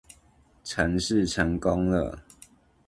[0.63, 2.23] 程式成功了